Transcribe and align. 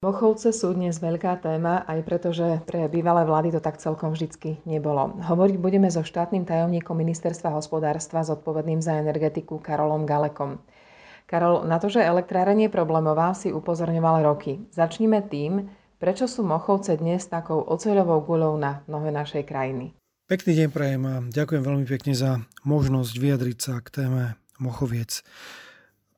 Mochovce 0.00 0.56
sú 0.56 0.72
dnes 0.72 0.96
veľká 0.96 1.44
téma, 1.44 1.84
aj 1.84 2.00
preto, 2.08 2.32
že 2.32 2.64
pre 2.64 2.88
bývalé 2.88 3.20
vlády 3.28 3.52
to 3.52 3.60
tak 3.60 3.76
celkom 3.76 4.16
vždycky 4.16 4.56
nebolo. 4.64 5.12
Hovoriť 5.20 5.60
budeme 5.60 5.92
so 5.92 6.00
štátnym 6.00 6.48
tajomníkom 6.48 6.96
ministerstva 6.96 7.52
hospodárstva 7.52 8.24
zodpovedným 8.24 8.80
za 8.80 8.96
energetiku 8.96 9.60
Karolom 9.60 10.08
Galekom. 10.08 10.56
Karol, 11.28 11.68
na 11.68 11.76
to, 11.76 11.92
že 11.92 12.00
elektrárenie 12.00 12.72
je 12.72 12.76
problémová, 12.80 13.36
si 13.36 13.52
upozorňoval 13.52 14.24
roky. 14.24 14.64
Začnime 14.72 15.20
tým, 15.20 15.68
prečo 16.00 16.24
sú 16.24 16.48
Mochovce 16.48 16.96
dnes 16.96 17.20
takou 17.28 17.60
oceľovou 17.60 18.24
guľou 18.24 18.56
na 18.56 18.80
nohe 18.88 19.12
našej 19.12 19.44
krajiny. 19.44 19.92
Pekný 20.32 20.64
deň 20.64 20.68
prajem 20.72 21.02
a 21.04 21.20
ďakujem 21.28 21.60
veľmi 21.60 21.84
pekne 21.84 22.16
za 22.16 22.40
možnosť 22.64 23.20
vyjadriť 23.20 23.58
sa 23.60 23.84
k 23.84 23.88
téme 23.92 24.40
Mochoviec. 24.56 25.20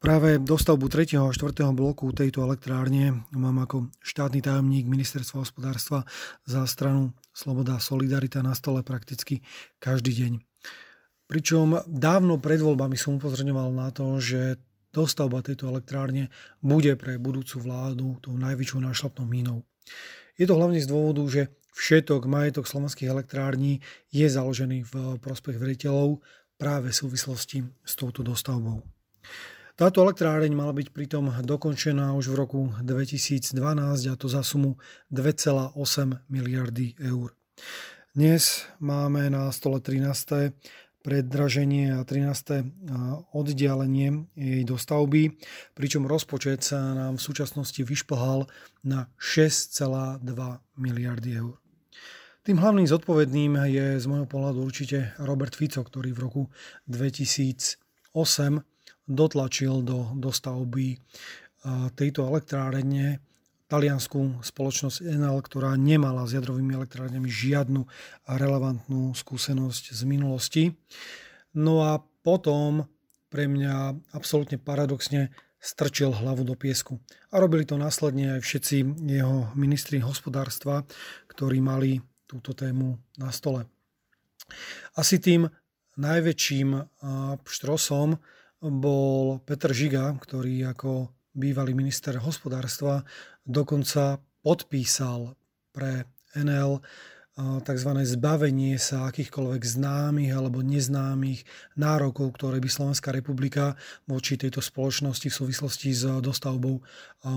Práve 0.02 0.42
dostavbu 0.42 0.90
3. 0.90 1.14
a 1.14 1.30
4. 1.30 1.62
bloku 1.70 2.10
tejto 2.10 2.42
elektrárne 2.42 3.22
mám 3.30 3.62
ako 3.62 3.86
štátny 4.02 4.42
tajomník 4.42 4.90
ministerstva 4.90 5.46
hospodárstva 5.46 6.02
za 6.42 6.66
stranu 6.66 7.14
Sloboda 7.30 7.78
a 7.78 7.84
Solidarita 7.84 8.42
na 8.42 8.50
stole 8.58 8.82
prakticky 8.82 9.46
každý 9.78 10.10
deň. 10.26 10.32
Pričom 11.30 11.86
dávno 11.86 12.42
pred 12.42 12.58
voľbami 12.58 12.98
som 12.98 13.22
upozorňoval 13.22 13.70
na 13.70 13.94
to, 13.94 14.18
že 14.18 14.58
dostavba 14.90 15.38
tejto 15.38 15.70
elektrárne 15.70 16.34
bude 16.58 16.98
pre 16.98 17.22
budúcu 17.22 17.62
vládu 17.62 18.18
tou 18.26 18.34
najväčšou 18.34 18.82
nášlapnou 18.82 19.30
mínou. 19.30 19.62
Je 20.34 20.50
to 20.50 20.58
hlavne 20.58 20.82
z 20.82 20.90
dôvodu, 20.90 21.22
že 21.30 21.54
všetok 21.78 22.26
majetok 22.26 22.66
slovenských 22.66 23.06
elektrární 23.06 23.78
je 24.10 24.26
založený 24.26 24.82
v 24.82 25.22
prospech 25.22 25.62
veriteľov 25.62 26.18
práve 26.58 26.90
v 26.90 26.98
súvislosti 27.06 27.62
s 27.86 27.94
touto 27.94 28.26
dostavbou. 28.26 28.82
Táto 29.72 30.04
elektráreň 30.04 30.52
mala 30.52 30.76
byť 30.76 30.92
pritom 30.92 31.32
dokončená 31.32 32.12
už 32.12 32.28
v 32.28 32.44
roku 32.44 32.60
2012 32.84 33.56
a 34.12 34.14
to 34.20 34.28
za 34.28 34.44
sumu 34.44 34.76
2,8 35.08 35.72
miliardy 36.28 36.92
eur. 37.00 37.32
Dnes 38.12 38.68
máme 38.84 39.32
na 39.32 39.48
stole 39.48 39.80
13. 39.80 40.52
preddraženie 41.00 41.96
a 41.96 42.04
13. 42.04 42.68
oddialenie 43.32 44.28
jej 44.36 44.60
dostavby, 44.68 45.40
pričom 45.72 46.04
rozpočet 46.04 46.60
sa 46.60 46.92
nám 46.92 47.16
v 47.16 47.24
súčasnosti 47.32 47.80
vyšplhal 47.80 48.44
na 48.84 49.08
6,2 49.16 50.20
miliardy 50.76 51.40
eur. 51.40 51.56
Tým 52.44 52.60
hlavným 52.60 52.92
zodpovedným 52.92 53.56
je 53.72 53.96
z 53.96 54.04
môjho 54.04 54.28
pohľadu 54.28 54.68
určite 54.68 55.16
Robert 55.16 55.56
Fico, 55.56 55.80
ktorý 55.80 56.12
v 56.12 56.20
roku 56.28 56.42
2008 56.92 58.60
dotlačil 59.06 59.82
do 59.82 60.14
dostavby 60.14 60.98
tejto 61.94 62.26
elektrárne 62.26 63.22
taliansku 63.70 64.44
spoločnosť 64.44 65.00
Enel, 65.08 65.40
ktorá 65.40 65.72
nemala 65.80 66.28
s 66.28 66.36
jadrovými 66.36 66.76
elektrárňami 66.76 67.24
žiadnu 67.24 67.88
relevantnú 68.28 69.16
skúsenosť 69.16 69.96
z 69.96 70.02
minulosti. 70.04 70.64
No 71.56 71.80
a 71.80 71.96
potom 72.00 72.84
pre 73.32 73.48
mňa 73.48 73.96
absolútne 74.12 74.60
paradoxne 74.60 75.32
strčil 75.62 76.12
hlavu 76.12 76.44
do 76.44 76.52
piesku. 76.52 77.00
A 77.32 77.40
robili 77.40 77.64
to 77.64 77.80
následne 77.80 78.36
aj 78.36 78.40
všetci 78.44 79.08
jeho 79.08 79.54
ministri 79.56 80.02
hospodárstva, 80.02 80.84
ktorí 81.30 81.62
mali 81.64 82.02
túto 82.28 82.52
tému 82.52 82.98
na 83.16 83.32
stole. 83.32 83.64
Asi 84.98 85.16
tým 85.16 85.48
najväčším 85.96 86.68
štrosom 87.46 88.20
bol 88.62 89.42
Petr 89.42 89.74
Žiga, 89.74 90.14
ktorý 90.22 90.70
ako 90.70 91.10
bývalý 91.34 91.74
minister 91.74 92.14
hospodárstva 92.22 93.02
dokonca 93.42 94.22
podpísal 94.46 95.34
pre 95.74 96.06
NL 96.38 96.78
tzv. 97.64 97.90
zbavenie 98.04 98.76
sa 98.76 99.08
akýchkoľvek 99.08 99.62
známych 99.64 100.36
alebo 100.36 100.60
neznámych 100.60 101.48
nárokov, 101.80 102.36
ktoré 102.36 102.60
by 102.60 102.68
Slovenská 102.68 103.08
republika 103.08 103.72
voči 104.04 104.36
tejto 104.36 104.60
spoločnosti 104.60 105.32
v 105.32 105.38
súvislosti 105.40 105.96
s 105.96 106.04
dostavbou 106.20 106.84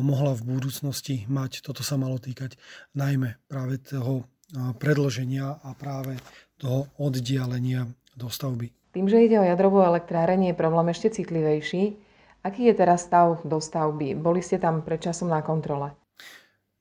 mohla 0.03 0.35
v 0.35 0.45
budúcnosti 0.45 1.23
mať. 1.31 1.63
Toto 1.63 1.79
sa 1.79 1.95
malo 1.95 2.19
týkať 2.19 2.59
najmä 2.91 3.39
práve 3.47 3.79
toho 3.79 4.27
predloženia 4.75 5.63
a 5.63 5.71
práve 5.79 6.19
toho 6.59 6.91
oddialenia 6.99 7.87
dostavby. 8.19 8.84
Tým, 8.95 9.11
že 9.11 9.27
ide 9.27 9.35
o 9.35 9.43
jadrovú 9.43 9.83
elektráreň, 9.83 10.55
je 10.55 10.55
problém 10.55 10.87
ešte 10.95 11.19
citlivejší. 11.19 11.99
Aký 12.47 12.71
je 12.71 12.79
teraz 12.79 13.03
stav 13.03 13.43
dostavby? 13.43 14.15
Boli 14.15 14.39
ste 14.39 14.55
tam 14.55 14.87
pred 14.87 15.03
časom 15.03 15.27
na 15.27 15.43
kontrole? 15.43 15.91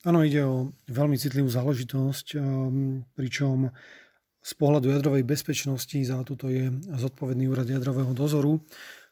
Áno, 0.06 0.22
ide 0.22 0.46
o 0.46 0.70
veľmi 0.86 1.18
citlivú 1.18 1.50
záležitosť, 1.50 2.38
ehm, 2.38 3.02
pričom 3.18 3.66
z 4.38 4.52
pohľadu 4.54 4.94
jadrovej 4.94 5.26
bezpečnosti 5.26 5.98
za 6.06 6.22
túto 6.22 6.46
je 6.46 6.70
zodpovedný 6.94 7.50
úrad 7.50 7.66
jadrového 7.66 8.14
dozoru, 8.14 8.62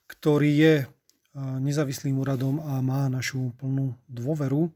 ktorý 0.06 0.50
je 0.54 0.74
nezávislým 1.34 2.20
úradom 2.20 2.60
a 2.60 2.84
má 2.84 3.08
našu 3.08 3.56
plnú 3.56 3.96
dôveru. 4.04 4.68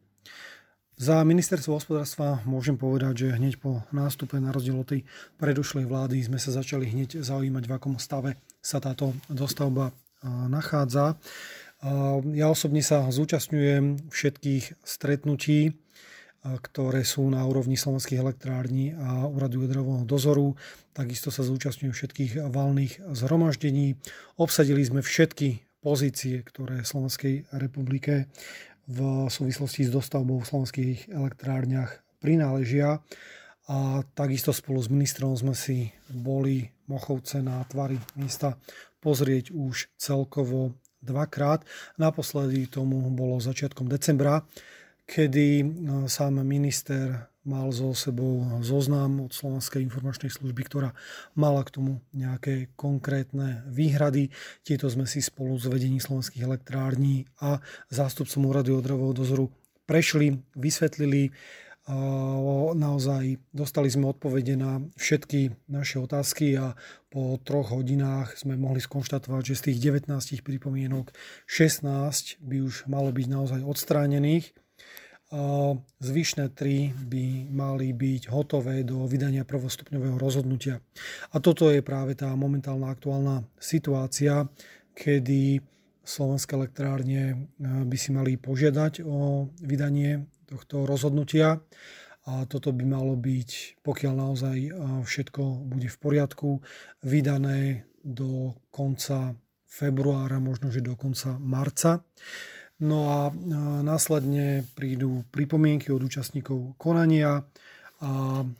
Za 0.97 1.21
ministerstvo 1.29 1.77
hospodárstva 1.77 2.41
môžem 2.49 2.81
povedať, 2.81 3.29
že 3.29 3.37
hneď 3.37 3.61
po 3.61 3.85
nástupe 3.93 4.41
na 4.41 4.49
rozdiel 4.49 4.81
od 4.81 4.89
tej 4.89 5.05
predošlej 5.37 5.85
vlády 5.85 6.25
sme 6.25 6.41
sa 6.41 6.57
začali 6.57 6.89
hneď 6.89 7.21
zaujímať, 7.21 7.69
v 7.69 7.75
akom 7.77 8.01
stave 8.01 8.41
sa 8.65 8.81
táto 8.81 9.13
dostavba 9.29 9.93
nachádza. 10.25 11.21
Ja 12.33 12.49
osobne 12.49 12.81
sa 12.81 13.05
zúčastňujem 13.13 14.09
všetkých 14.09 14.81
stretnutí, 14.81 15.77
ktoré 16.41 17.05
sú 17.05 17.29
na 17.29 17.45
úrovni 17.45 17.77
slovenských 17.77 18.17
elektrární 18.17 18.97
a 18.97 19.29
úradu 19.29 19.69
jadrového 19.69 20.09
dozoru. 20.09 20.57
Takisto 20.97 21.29
sa 21.29 21.45
zúčastňujem 21.45 21.93
všetkých 21.93 22.33
valných 22.49 23.05
zhromaždení. 23.13 24.01
Obsadili 24.41 24.81
sme 24.81 25.05
všetky 25.05 25.61
pozície, 25.85 26.41
ktoré 26.41 26.89
Slovenskej 26.89 27.53
republike 27.53 28.33
v 28.87 29.27
súvislosti 29.27 29.87
s 29.87 29.91
dostavbou 29.91 30.43
v 30.43 30.49
slovenských 30.49 30.99
elektrárniach 31.11 32.03
prináležia. 32.23 33.03
A 33.67 34.07
takisto 34.15 34.55
spolu 34.55 34.79
s 34.79 34.87
ministrom 34.87 35.35
sme 35.35 35.51
si 35.59 35.91
boli 36.07 36.71
Mochovce 36.87 37.43
na 37.43 37.67
tvary 37.67 37.99
miesta 38.15 38.55
pozrieť 39.03 39.51
už 39.51 39.91
celkovo 39.99 40.79
dvakrát. 41.03 41.67
Naposledy 41.99 42.71
tomu 42.71 43.03
bolo 43.11 43.43
začiatkom 43.43 43.91
decembra, 43.91 44.47
kedy 45.03 45.67
no, 45.67 46.07
sám 46.07 46.47
minister 46.47 47.27
mal 47.47 47.71
so 47.71 47.95
sebou 47.95 48.43
zoznam 48.61 49.25
od 49.25 49.33
Slovenskej 49.33 49.87
informačnej 49.87 50.35
služby, 50.35 50.67
ktorá 50.67 50.91
mala 51.39 51.63
k 51.63 51.79
tomu 51.79 52.03
nejaké 52.11 52.75
konkrétne 52.75 53.63
výhrady. 53.71 54.35
Tieto 54.67 54.91
sme 54.91 55.07
si 55.07 55.23
spolu 55.23 55.55
s 55.55 55.71
vedením 55.71 56.03
slovenských 56.03 56.43
elektrární 56.43 57.31
a 57.39 57.63
zástupcom 57.87 58.51
úradu 58.51 58.77
jadrového 58.77 59.15
dozoru 59.15 59.47
prešli, 59.87 60.43
vysvetlili, 60.59 61.31
naozaj 62.75 63.39
dostali 63.55 63.87
sme 63.87 64.11
odpovede 64.11 64.59
na 64.59 64.83
všetky 64.99 65.71
naše 65.71 66.03
otázky 66.03 66.59
a 66.59 66.75
po 67.07 67.39
troch 67.39 67.71
hodinách 67.71 68.35
sme 68.35 68.59
mohli 68.59 68.83
skonštatovať, 68.83 69.55
že 69.55 69.55
z 69.55 69.63
tých 69.71 69.95
19 69.95 70.11
pripomienok 70.43 71.15
16 71.47 72.43
by 72.43 72.57
už 72.67 72.91
malo 72.91 73.15
byť 73.15 73.27
naozaj 73.31 73.61
odstránených 73.63 74.51
Zvyšné 75.99 76.55
tri 76.55 76.95
by 76.95 77.51
mali 77.51 77.91
byť 77.91 78.31
hotové 78.31 78.87
do 78.87 79.11
vydania 79.11 79.43
prvostupňového 79.43 80.23
rozhodnutia. 80.23 80.79
A 81.35 81.43
toto 81.43 81.67
je 81.67 81.83
práve 81.83 82.15
tá 82.15 82.31
momentálna 82.39 82.95
aktuálna 82.95 83.43
situácia, 83.59 84.47
kedy 84.95 85.59
slovenské 86.07 86.55
elektrárne 86.55 87.23
e, 87.35 87.37
by 87.59 87.97
si 87.99 88.15
mali 88.15 88.39
požiadať 88.39 89.03
o 89.03 89.51
vydanie 89.59 90.31
tohto 90.47 90.87
rozhodnutia. 90.87 91.59
A 92.27 92.47
toto 92.47 92.71
by 92.71 92.87
malo 92.87 93.19
byť, 93.19 93.83
pokiaľ 93.83 94.15
naozaj 94.15 94.59
e, 94.63 94.71
všetko 95.03 95.43
bude 95.67 95.91
v 95.91 95.99
poriadku, 95.99 96.63
vydané 97.03 97.91
do 98.07 98.55
konca 98.71 99.35
februára, 99.67 100.39
možno 100.39 100.71
že 100.71 100.87
do 100.87 100.95
konca 100.95 101.35
marca. 101.43 102.07
No 102.77 102.99
a 103.09 103.33
následne 103.81 104.69
prídu 104.77 105.25
pripomienky 105.33 105.89
od 105.89 106.05
účastníkov 106.05 106.77
konania 106.77 107.41
a 108.05 108.11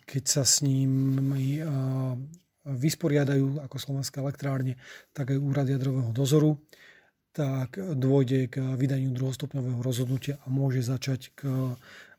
keď 0.09 0.25
sa 0.25 0.43
s 0.49 0.65
nimi 0.65 1.61
vysporiadajú 2.65 3.61
ako 3.61 3.77
slovenské 3.77 4.25
elektrárne, 4.25 4.81
tak 5.13 5.37
aj 5.37 5.39
úrad 5.39 5.69
jadrového 5.69 6.17
dozoru, 6.17 6.57
tak 7.37 7.77
dôjde 7.77 8.49
k 8.49 8.57
vydaniu 8.81 9.13
druhostupňového 9.13 9.85
rozhodnutia 9.85 10.41
a 10.41 10.49
môže 10.49 10.81
začať 10.81 11.37
k 11.37 11.41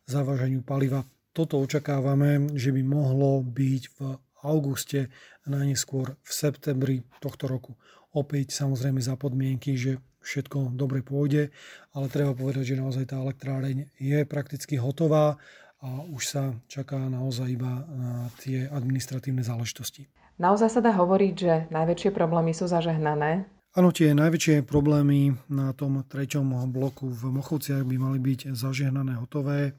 zavážaniu 0.05 0.61
paliva. 0.61 1.01
Toto 1.33 1.57
očakávame, 1.57 2.53
že 2.53 2.69
by 2.69 2.85
mohlo 2.85 3.41
byť 3.41 3.83
v 3.97 4.21
auguste, 4.45 5.09
najneskôr 5.49 6.13
v 6.13 6.29
septembri 6.29 7.01
tohto 7.17 7.49
roku. 7.49 7.73
Opäť 8.13 8.53
samozrejme 8.53 9.01
za 9.01 9.17
podmienky, 9.17 9.73
že 9.73 9.97
všetko 10.27 10.75
dobre 10.75 10.99
pôjde, 10.99 11.55
ale 11.95 12.11
treba 12.11 12.35
povedať, 12.35 12.75
že 12.75 12.81
naozaj 12.83 13.15
tá 13.15 13.23
elektráreň 13.23 13.87
je 13.95 14.19
prakticky 14.27 14.75
hotová 14.75 15.39
a 15.79 15.89
už 16.11 16.23
sa 16.27 16.43
čaká 16.67 16.99
naozaj 16.99 17.47
iba 17.47 17.87
na 17.87 18.27
tie 18.43 18.67
administratívne 18.67 19.45
záležitosti. 19.45 20.11
Naozaj 20.37 20.69
sa 20.69 20.81
dá 20.83 20.91
hovoriť, 20.93 21.33
že 21.33 21.53
najväčšie 21.71 22.11
problémy 22.13 22.53
sú 22.53 22.69
zažehnané? 22.69 23.47
Áno, 23.77 23.93
tie 23.93 24.13
najväčšie 24.13 24.65
problémy 24.65 25.37
na 25.53 25.69
tom 25.73 26.01
treťom 26.01 26.65
bloku 26.73 27.09
v 27.09 27.29
Mochovciach 27.29 27.85
by 27.85 27.95
mali 27.97 28.17
byť 28.17 28.57
zažehnané, 28.57 29.21
hotové, 29.21 29.77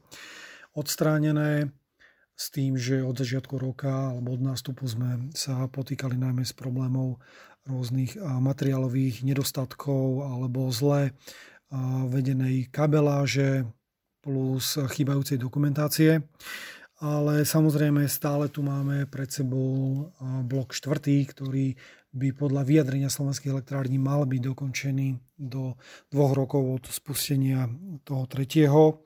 odstránené 0.71 1.67
s 2.39 2.55
tým, 2.55 2.79
že 2.79 3.03
od 3.03 3.19
začiatku 3.19 3.59
roka 3.59 4.15
alebo 4.15 4.31
od 4.31 4.39
nástupu 4.39 4.87
sme 4.87 5.27
sa 5.35 5.67
potýkali 5.67 6.15
najmä 6.15 6.47
s 6.47 6.55
problémov 6.55 7.19
rôznych 7.67 8.15
materiálových 8.15 9.27
nedostatkov 9.27 10.23
alebo 10.23 10.71
zle 10.71 11.11
vedenej 12.07 12.71
kabeláže 12.71 13.67
plus 14.23 14.79
chýbajúcej 14.79 15.35
dokumentácie. 15.35 16.23
Ale 17.03 17.43
samozrejme 17.43 18.07
stále 18.07 18.47
tu 18.47 18.63
máme 18.63 19.07
pred 19.07 19.27
sebou 19.27 20.07
blok 20.47 20.71
štvrtý, 20.75 21.27
ktorý 21.27 21.75
by 22.11 22.35
podľa 22.35 22.63
vyjadrenia 22.67 23.07
slovenských 23.11 23.55
elektrární 23.55 23.99
mal 23.99 24.23
byť 24.27 24.41
dokončený 24.47 25.07
do 25.39 25.79
dvoch 26.11 26.33
rokov 26.35 26.63
od 26.81 26.83
spustenia 26.87 27.67
toho 28.07 28.23
tretieho. 28.27 29.03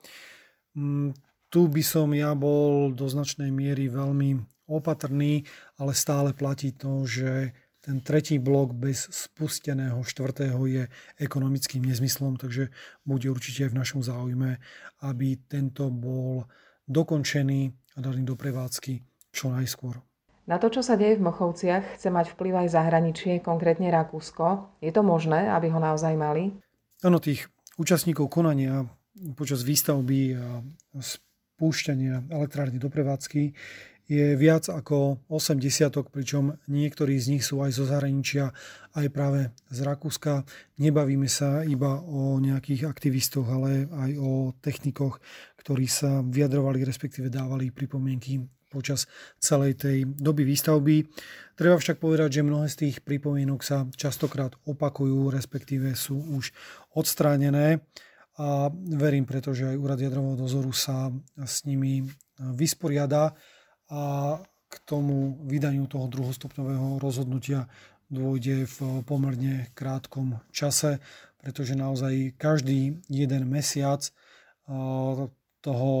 Tu 1.54 1.70
by 1.70 1.86
som 1.86 2.10
ja 2.10 2.34
bol 2.34 2.90
do 2.90 3.06
značnej 3.06 3.54
miery 3.54 3.86
veľmi 3.86 4.42
opatrný, 4.66 5.46
ale 5.78 5.94
stále 5.94 6.34
platí 6.34 6.74
to, 6.74 7.06
že 7.06 7.54
ten 7.78 8.02
tretí 8.02 8.42
blok 8.42 8.74
bez 8.74 9.06
spusteného 9.06 10.02
štvrtého 10.02 10.58
je 10.66 10.90
ekonomickým 11.14 11.86
nezmyslom, 11.86 12.42
takže 12.42 12.74
bude 13.06 13.30
určite 13.30 13.70
v 13.70 13.78
našom 13.78 14.02
záujme, 14.02 14.58
aby 15.06 15.38
tento 15.46 15.94
bol 15.94 16.50
dokončený 16.90 17.70
a 17.94 17.98
daný 18.02 18.26
do 18.26 18.34
prevádzky 18.34 19.06
čo 19.30 19.54
najskôr. 19.54 20.02
Na 20.50 20.58
to, 20.58 20.74
čo 20.74 20.82
sa 20.82 20.98
deje 20.98 21.22
v 21.22 21.30
Mochovciach, 21.30 21.94
chce 21.94 22.10
mať 22.10 22.34
vplyv 22.34 22.66
aj 22.66 22.74
zahraničie, 22.74 23.38
konkrétne 23.38 23.94
Rakúsko. 23.94 24.74
Je 24.82 24.90
to 24.90 25.06
možné, 25.06 25.54
aby 25.54 25.70
ho 25.70 25.78
naozaj 25.78 26.18
mali? 26.18 26.50
Áno, 27.06 27.22
tých 27.22 27.46
účastníkov 27.78 28.26
konania 28.26 28.90
počas 29.38 29.62
výstavby 29.62 30.34
a 30.34 30.46
spúšťania 31.64 32.28
elektrárny 32.28 32.76
do 32.76 32.92
prevádzky 32.92 33.56
je 34.04 34.36
viac 34.36 34.68
ako 34.68 35.24
8 35.32 35.56
desiatok, 35.56 36.12
pričom 36.12 36.60
niektorí 36.68 37.16
z 37.16 37.32
nich 37.32 37.44
sú 37.48 37.64
aj 37.64 37.72
zo 37.72 37.88
zahraničia, 37.88 38.52
aj 38.92 39.08
práve 39.08 39.48
z 39.72 39.80
Rakúska. 39.80 40.44
Nebavíme 40.76 41.24
sa 41.24 41.64
iba 41.64 42.04
o 42.04 42.36
nejakých 42.36 42.84
aktivistoch, 42.84 43.48
ale 43.48 43.88
aj 43.88 44.10
o 44.20 44.52
technikoch, 44.60 45.24
ktorí 45.56 45.88
sa 45.88 46.20
vyjadrovali, 46.20 46.84
respektíve 46.84 47.32
dávali 47.32 47.72
pripomienky 47.72 48.44
počas 48.68 49.08
celej 49.40 49.80
tej 49.80 50.04
doby 50.04 50.44
výstavby. 50.44 51.08
Treba 51.56 51.80
však 51.80 51.96
povedať, 51.96 52.28
že 52.28 52.42
mnohé 52.44 52.68
z 52.68 52.76
tých 52.84 53.00
pripomienok 53.00 53.64
sa 53.64 53.88
častokrát 53.96 54.52
opakujú, 54.68 55.32
respektíve 55.32 55.96
sú 55.96 56.20
už 56.20 56.52
odstránené 56.92 57.80
a 58.34 58.66
verím 58.98 59.22
preto, 59.26 59.54
že 59.54 59.70
aj 59.70 59.78
úrad 59.78 59.98
jadrového 60.02 60.34
dozoru 60.34 60.74
sa 60.74 61.10
s 61.38 61.62
nimi 61.62 62.02
vysporiada 62.38 63.30
a 63.86 64.02
k 64.42 64.74
tomu 64.82 65.38
vydaniu 65.46 65.86
toho 65.86 66.10
druhostupňového 66.10 66.98
rozhodnutia 66.98 67.70
dôjde 68.10 68.66
v 68.66 68.78
pomerne 69.06 69.70
krátkom 69.78 70.42
čase, 70.50 70.98
pretože 71.38 71.78
naozaj 71.78 72.34
každý 72.34 72.98
jeden 73.06 73.46
mesiac 73.46 74.02
toho 75.62 75.92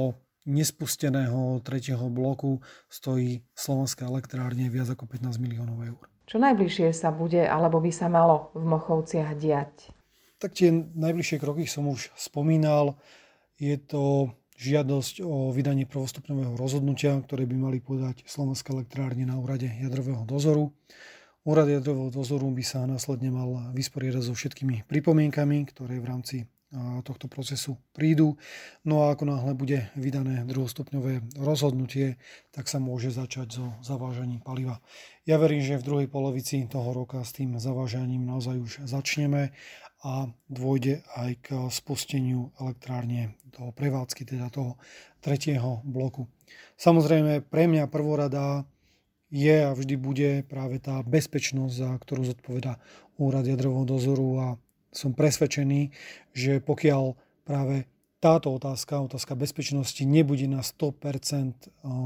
nespusteného 0.44 1.62
tretieho 1.64 2.10
bloku 2.10 2.60
stojí 2.90 3.46
Slovenská 3.56 4.10
elektrárne 4.10 4.68
viac 4.68 4.90
ako 4.92 5.06
15 5.06 5.38
miliónov 5.40 5.78
eur. 5.86 6.02
Čo 6.24 6.40
najbližšie 6.40 6.92
sa 6.92 7.12
bude 7.12 7.44
alebo 7.44 7.80
by 7.80 7.92
sa 7.92 8.08
malo 8.10 8.52
v 8.56 8.64
Mochovciach 8.64 9.36
diať? 9.36 9.92
Tak 10.42 10.56
tie 10.58 10.70
najbližšie 10.72 11.38
kroky 11.40 11.64
som 11.64 11.88
už 11.88 12.10
spomínal. 12.18 12.98
Je 13.56 13.78
to 13.78 14.34
žiadosť 14.54 15.22
o 15.22 15.50
vydanie 15.50 15.86
prvostupňového 15.86 16.54
rozhodnutia, 16.54 17.18
ktoré 17.22 17.46
by 17.46 17.56
mali 17.58 17.78
podať 17.82 18.22
Slovenská 18.26 18.74
elektrárne 18.74 19.26
na 19.26 19.34
úrade 19.38 19.66
jadrového 19.66 20.22
dozoru. 20.26 20.70
Úrad 21.44 21.68
jadrového 21.68 22.08
dozoru 22.08 22.48
by 22.54 22.64
sa 22.64 22.86
následne 22.86 23.34
mal 23.34 23.74
vysporiadať 23.74 24.22
so 24.22 24.34
všetkými 24.34 24.86
pripomienkami, 24.86 25.68
ktoré 25.70 25.98
v 25.98 26.08
rámci 26.08 26.36
tohto 27.06 27.30
procesu 27.30 27.78
prídu. 27.94 28.34
No 28.82 29.06
a 29.06 29.14
ako 29.14 29.30
náhle 29.30 29.54
bude 29.54 29.94
vydané 29.94 30.42
druhostupňové 30.42 31.38
rozhodnutie, 31.38 32.18
tak 32.50 32.66
sa 32.66 32.82
môže 32.82 33.14
začať 33.14 33.62
so 33.62 33.66
zavážaním 33.78 34.42
paliva. 34.42 34.82
Ja 35.22 35.38
verím, 35.38 35.62
že 35.62 35.78
v 35.78 35.86
druhej 35.86 36.08
polovici 36.10 36.66
toho 36.66 36.90
roka 36.90 37.22
s 37.22 37.30
tým 37.30 37.56
zavážaním 37.62 38.26
naozaj 38.26 38.56
už 38.58 38.72
začneme 38.90 39.54
a 40.04 40.28
dôjde 40.52 41.00
aj 41.16 41.30
k 41.40 41.48
spusteniu 41.72 42.52
elektrárne 42.60 43.32
toho 43.56 43.72
prevádzky, 43.72 44.28
teda 44.28 44.52
toho 44.52 44.76
tretieho 45.24 45.80
bloku. 45.80 46.28
Samozrejme 46.76 47.40
pre 47.40 47.64
mňa 47.64 47.88
prvorada 47.88 48.68
je 49.32 49.64
a 49.64 49.72
vždy 49.72 49.94
bude 49.96 50.30
práve 50.44 50.76
tá 50.78 51.00
bezpečnosť, 51.00 51.72
za 51.72 51.90
ktorú 51.96 52.22
zodpoveda 52.28 52.76
úrad 53.16 53.48
jadrového 53.48 53.88
dozoru 53.88 54.28
a 54.38 54.46
som 54.94 55.16
presvedčený, 55.16 55.90
že 56.36 56.60
pokiaľ 56.62 57.16
práve 57.42 57.88
táto 58.22 58.56
otázka, 58.56 59.04
otázka 59.04 59.36
bezpečnosti 59.36 60.00
nebude 60.04 60.48
na 60.48 60.64
100% 60.64 60.96
eh, 61.00 61.52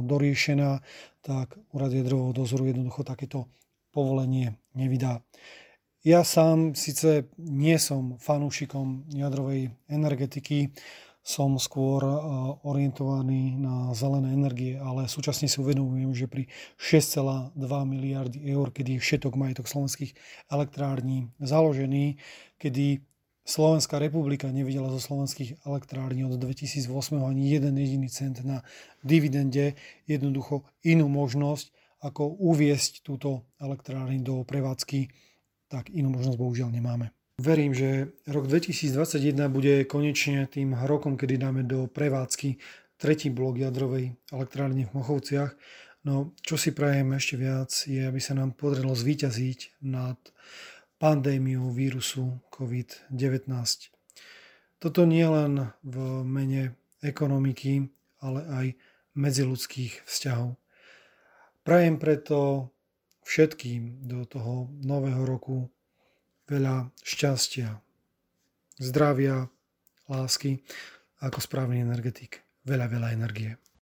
doriešená, 0.03 0.83
tak 1.23 1.59
úrad 1.75 1.93
jadrového 1.95 2.35
dozoru 2.35 2.71
jednoducho 2.71 3.03
takéto 3.07 3.47
povolenie 3.95 4.59
nevydá. 4.75 5.23
Ja 6.07 6.23
sám 6.23 6.79
síce 6.79 7.27
nie 7.43 7.75
som 7.83 8.23
fanúšikom 8.23 9.11
jadrovej 9.11 9.75
energetiky, 9.91 10.71
som 11.27 11.59
skôr 11.59 12.01
eh, 12.07 12.15
orientovaný 12.65 13.59
na 13.59 13.91
zelené 13.99 14.33
energie, 14.33 14.79
ale 14.79 15.11
súčasne 15.11 15.51
si 15.51 15.59
uvedomujem, 15.59 16.15
že 16.15 16.31
pri 16.31 16.47
6,2 16.79 17.59
miliardy 17.85 18.47
eur, 18.47 18.71
kedy 18.71 18.97
je 18.97 19.05
všetok 19.05 19.35
majetok 19.35 19.67
slovenských 19.67 20.15
elektrární 20.49 21.35
založený, 21.43 22.17
kedy 22.57 23.03
Slovenská 23.49 23.97
republika 23.97 24.53
nevidela 24.53 24.93
zo 24.93 25.01
slovenských 25.01 25.65
elektrární 25.65 26.21
od 26.29 26.37
2008 26.37 26.85
ani 27.25 27.49
jeden 27.49 27.81
jediný 27.81 28.09
cent 28.13 28.45
na 28.45 28.61
dividende, 29.01 29.73
jednoducho 30.05 30.69
inú 30.85 31.09
možnosť, 31.09 31.73
ako 32.05 32.29
uviesť 32.45 33.01
túto 33.01 33.49
elektrárny 33.57 34.21
do 34.21 34.45
prevádzky, 34.45 35.09
tak 35.69 35.93
inú 35.93 36.13
možnosť 36.13 36.39
bohužiaľ 36.41 36.69
nemáme. 36.73 37.13
Verím, 37.39 37.71
že 37.71 38.19
rok 38.27 38.51
2021 38.51 39.47
bude 39.47 39.87
konečne 39.87 40.51
tým 40.51 40.75
rokom, 40.75 41.15
kedy 41.15 41.39
dáme 41.39 41.63
do 41.63 41.87
prevádzky 41.87 42.59
tretí 42.99 43.31
blok 43.31 43.63
jadrovej 43.63 44.19
elektrárne 44.35 44.91
v 44.91 44.95
Mochovciach. 44.99 45.55
No, 46.03 46.35
čo 46.43 46.59
si 46.59 46.75
prajem 46.75 47.15
ešte 47.15 47.39
viac, 47.39 47.71
je, 47.87 48.03
aby 48.03 48.19
sa 48.19 48.35
nám 48.35 48.59
podarilo 48.59 48.91
zvíťaziť 48.91 49.85
nad 49.87 50.19
pandémiou 50.99 51.71
vírusu 51.71 52.43
COVID-19. 52.51 53.47
Toto 54.83 55.01
nie 55.07 55.27
len 55.27 55.71
v 55.87 55.97
mene 56.27 56.75
ekonomiky, 57.07 57.87
ale 58.19 58.41
aj 58.51 58.67
medziludských 59.15 60.07
vzťahov. 60.07 60.59
Prajem 61.63 62.03
preto 62.03 62.71
všetkým 63.29 64.09
do 64.09 64.25
toho 64.25 64.73
nového 64.81 65.21
roku 65.29 65.69
veľa 66.49 66.89
šťastia, 67.05 67.77
zdravia, 68.81 69.53
lásky 70.09 70.65
ako 71.21 71.37
správny 71.45 71.85
energetik. 71.85 72.41
Veľa, 72.65 72.89
veľa 72.89 73.13
energie. 73.13 73.61